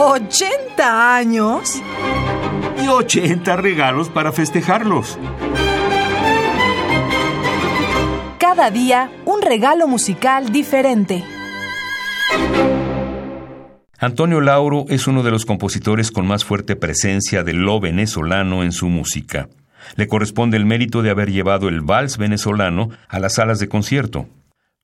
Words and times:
¿80 0.00 0.80
años? 0.80 1.82
Y 2.82 2.88
80 2.88 3.54
regalos 3.56 4.08
para 4.08 4.32
festejarlos. 4.32 5.18
Cada 8.38 8.70
día 8.70 9.12
un 9.26 9.42
regalo 9.42 9.86
musical 9.86 10.52
diferente. 10.52 11.22
Antonio 13.98 14.40
Lauro 14.40 14.86
es 14.88 15.06
uno 15.06 15.22
de 15.22 15.32
los 15.32 15.44
compositores 15.44 16.10
con 16.10 16.26
más 16.26 16.46
fuerte 16.46 16.76
presencia 16.76 17.42
de 17.42 17.52
lo 17.52 17.78
venezolano 17.78 18.62
en 18.62 18.72
su 18.72 18.88
música. 18.88 19.50
Le 19.96 20.08
corresponde 20.08 20.56
el 20.56 20.64
mérito 20.64 21.02
de 21.02 21.10
haber 21.10 21.30
llevado 21.30 21.68
el 21.68 21.82
vals 21.82 22.16
venezolano 22.16 22.88
a 23.06 23.20
las 23.20 23.34
salas 23.34 23.58
de 23.58 23.68
concierto. 23.68 24.28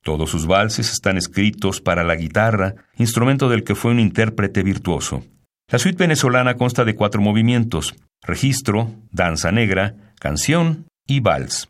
Todos 0.03 0.29
sus 0.29 0.47
valses 0.47 0.91
están 0.91 1.17
escritos 1.17 1.81
para 1.81 2.03
la 2.03 2.15
guitarra, 2.15 2.75
instrumento 2.97 3.49
del 3.49 3.63
que 3.63 3.75
fue 3.75 3.91
un 3.91 3.99
intérprete 3.99 4.63
virtuoso. 4.63 5.23
La 5.69 5.79
suite 5.79 5.97
venezolana 5.97 6.55
consta 6.55 6.85
de 6.85 6.95
cuatro 6.95 7.21
movimientos, 7.21 7.95
registro, 8.21 8.93
danza 9.11 9.51
negra, 9.51 9.95
canción 10.19 10.85
y 11.05 11.19
vals. 11.19 11.67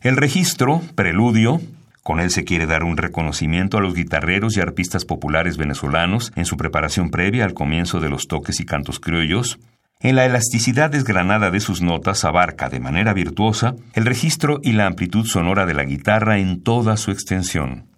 El 0.00 0.16
registro, 0.16 0.82
preludio, 0.94 1.60
con 2.02 2.20
él 2.20 2.30
se 2.30 2.44
quiere 2.44 2.66
dar 2.66 2.84
un 2.84 2.96
reconocimiento 2.96 3.78
a 3.78 3.80
los 3.80 3.94
guitarreros 3.94 4.56
y 4.56 4.60
arpistas 4.60 5.04
populares 5.04 5.56
venezolanos 5.56 6.32
en 6.36 6.44
su 6.44 6.56
preparación 6.56 7.10
previa 7.10 7.44
al 7.44 7.54
comienzo 7.54 7.98
de 7.98 8.08
los 8.08 8.28
toques 8.28 8.60
y 8.60 8.64
cantos 8.64 9.00
criollos. 9.00 9.58
En 10.06 10.14
la 10.14 10.24
elasticidad 10.24 10.88
desgranada 10.88 11.50
de 11.50 11.58
sus 11.58 11.82
notas 11.82 12.24
abarca 12.24 12.68
de 12.68 12.78
manera 12.78 13.12
virtuosa 13.12 13.74
el 13.92 14.06
registro 14.06 14.60
y 14.62 14.70
la 14.70 14.86
amplitud 14.86 15.26
sonora 15.26 15.66
de 15.66 15.74
la 15.74 15.82
guitarra 15.82 16.38
en 16.38 16.62
toda 16.62 16.96
su 16.96 17.10
extensión. 17.10 17.88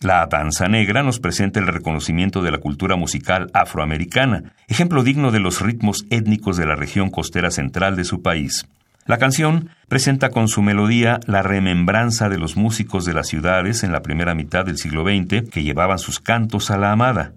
La 0.00 0.26
danza 0.26 0.68
negra 0.68 1.02
nos 1.02 1.20
presenta 1.20 1.60
el 1.60 1.66
reconocimiento 1.66 2.42
de 2.42 2.50
la 2.50 2.58
cultura 2.58 2.96
musical 2.96 3.50
afroamericana, 3.54 4.52
ejemplo 4.68 5.02
digno 5.02 5.30
de 5.30 5.40
los 5.40 5.62
ritmos 5.62 6.04
étnicos 6.10 6.58
de 6.58 6.66
la 6.66 6.76
región 6.76 7.08
costera 7.08 7.50
central 7.50 7.96
de 7.96 8.04
su 8.04 8.20
país. 8.20 8.66
La 9.06 9.16
canción 9.16 9.70
presenta 9.88 10.28
con 10.28 10.48
su 10.48 10.60
melodía 10.60 11.18
la 11.26 11.42
remembranza 11.42 12.28
de 12.28 12.36
los 12.36 12.58
músicos 12.58 13.06
de 13.06 13.14
las 13.14 13.28
ciudades 13.28 13.84
en 13.84 13.92
la 13.92 14.02
primera 14.02 14.34
mitad 14.34 14.66
del 14.66 14.76
siglo 14.76 15.02
XX 15.02 15.48
que 15.48 15.62
llevaban 15.62 15.98
sus 15.98 16.20
cantos 16.20 16.70
a 16.70 16.76
la 16.76 16.92
amada. 16.92 17.32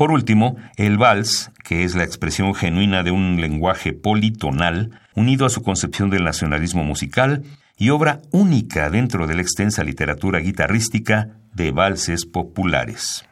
Por 0.00 0.12
último, 0.12 0.56
el 0.76 0.96
vals, 0.96 1.50
que 1.62 1.84
es 1.84 1.94
la 1.94 2.04
expresión 2.04 2.54
genuina 2.54 3.02
de 3.02 3.10
un 3.10 3.38
lenguaje 3.38 3.92
politonal, 3.92 4.98
unido 5.14 5.44
a 5.44 5.50
su 5.50 5.60
concepción 5.60 6.08
del 6.08 6.24
nacionalismo 6.24 6.84
musical 6.84 7.42
y 7.76 7.90
obra 7.90 8.22
única 8.30 8.88
dentro 8.88 9.26
de 9.26 9.34
la 9.34 9.42
extensa 9.42 9.84
literatura 9.84 10.38
guitarrística 10.38 11.36
de 11.52 11.70
valses 11.72 12.24
populares. 12.24 13.26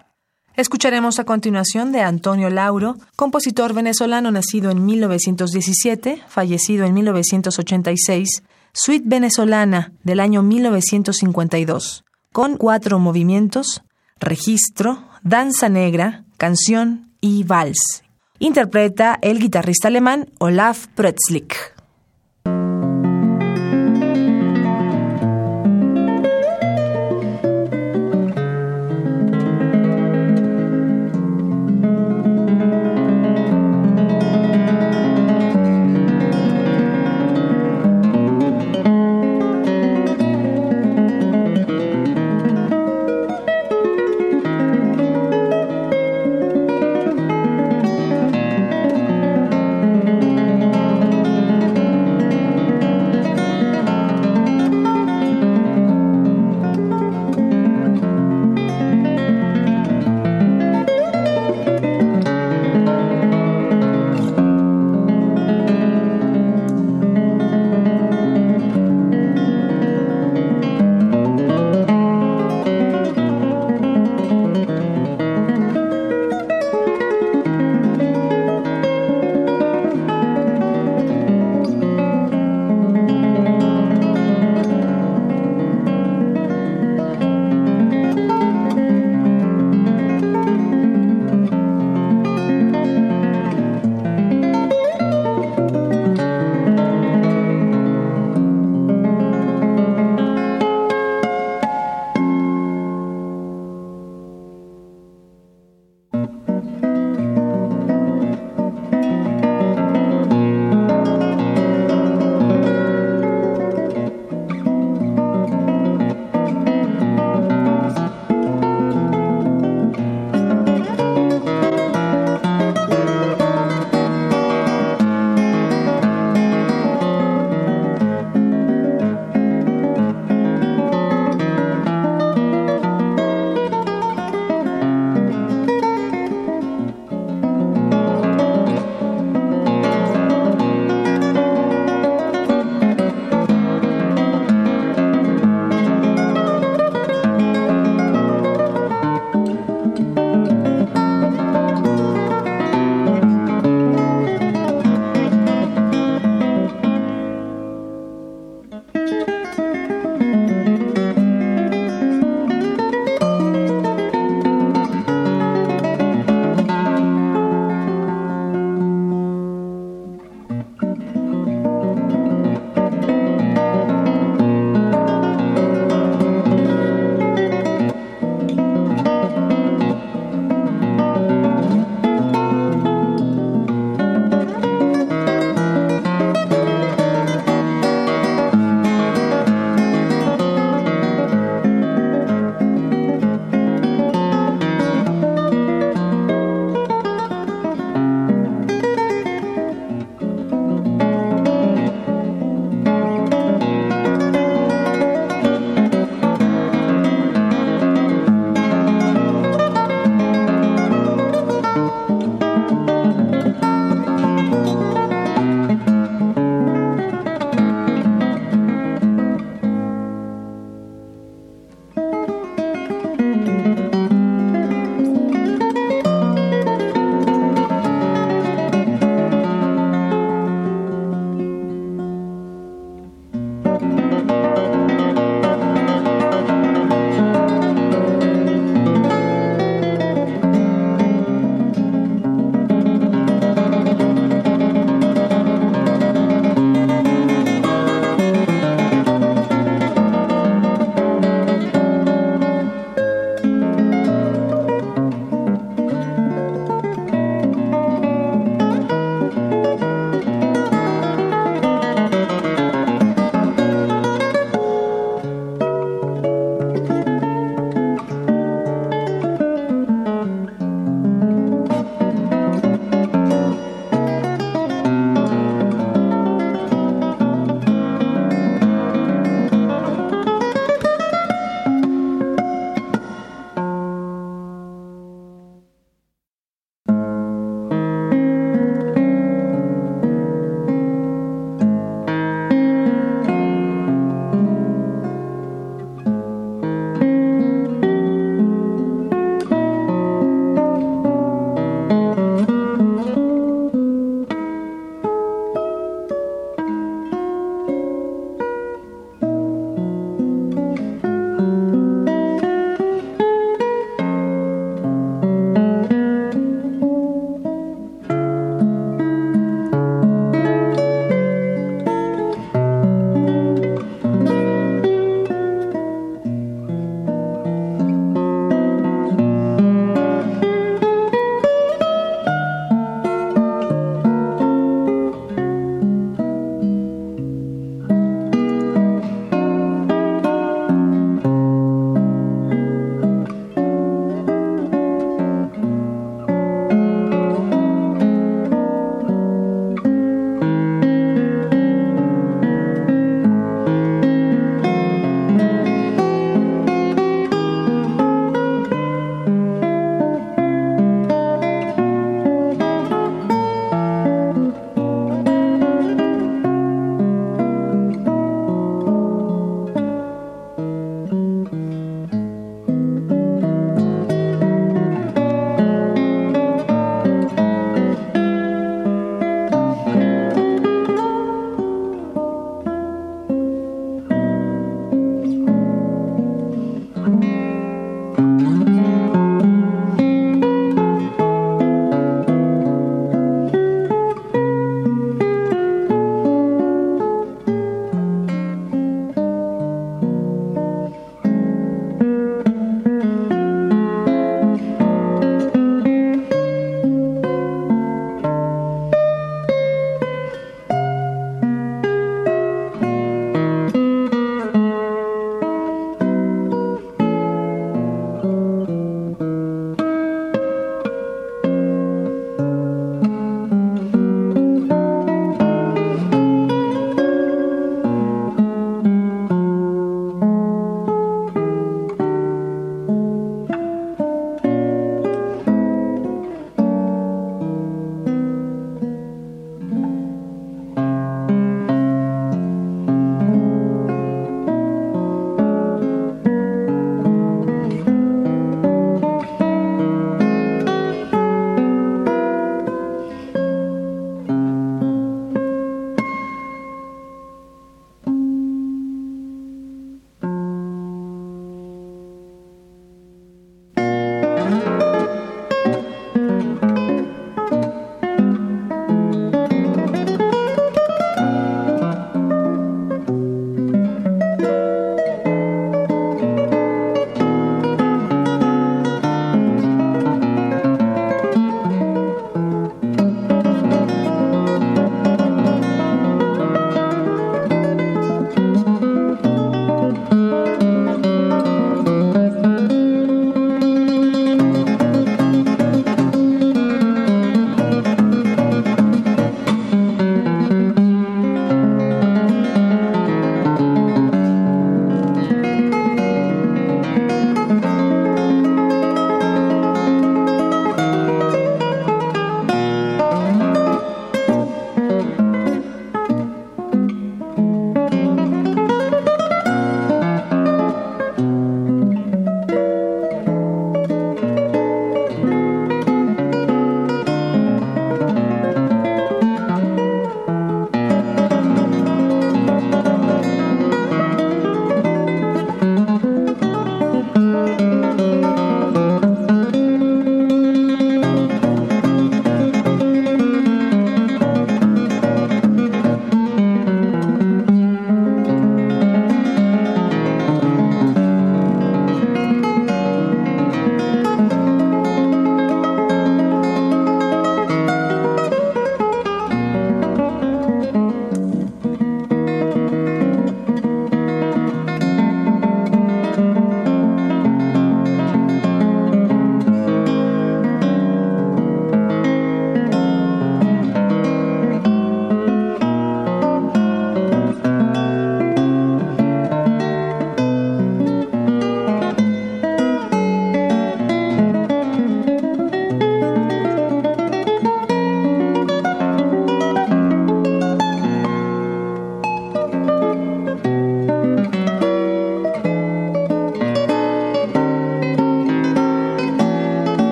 Escucharemos 0.57 1.19
a 1.19 1.25
continuación 1.25 1.91
de 1.91 2.03
Antonio 2.03 2.51
Lauro, 2.51 2.97
compositor 3.17 3.73
venezolano 3.73 4.31
nacido 4.31 4.71
en 4.71 4.85
1917, 4.85 6.23
fallecido 6.29 6.85
en 6.85 6.93
1986, 6.93 8.43
Suite 8.75 9.07
venezolana 9.09 9.95
del 10.03 10.21
año 10.21 10.43
1952, 10.43 12.05
con 12.31 12.59
cuatro 12.59 12.99
movimientos, 12.99 13.81
registro, 14.21 15.09
danza 15.23 15.71
negra, 15.71 16.27
canción 16.39 17.11
y 17.21 17.45
vals. 17.45 18.03
Interpreta 18.39 19.19
el 19.21 19.41
guitarrista 19.41 19.89
alemán 19.89 20.31
Olaf 20.39 20.87
Pretzlik. 20.95 21.78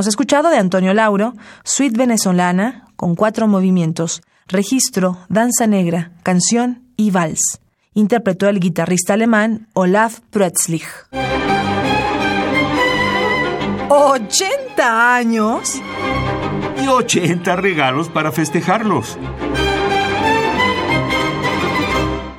Hemos 0.00 0.08
escuchado 0.08 0.48
de 0.48 0.56
Antonio 0.56 0.94
Lauro, 0.94 1.34
Suite 1.62 1.98
Venezolana, 1.98 2.86
con 2.96 3.14
cuatro 3.14 3.46
movimientos, 3.46 4.22
registro, 4.48 5.18
danza 5.28 5.66
negra, 5.66 6.12
canción 6.22 6.84
y 6.96 7.10
vals. 7.10 7.60
Interpretó 7.92 8.48
el 8.48 8.60
guitarrista 8.60 9.12
alemán 9.12 9.68
Olaf 9.74 10.20
Pretzlich. 10.30 10.86
¿80 13.90 14.78
años? 14.78 15.82
Y 16.82 16.86
80 16.86 17.56
regalos 17.56 18.08
para 18.08 18.32
festejarlos. 18.32 19.18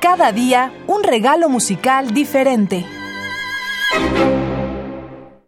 Cada 0.00 0.32
día 0.32 0.72
un 0.88 1.04
regalo 1.04 1.48
musical 1.48 2.12
diferente. 2.12 2.84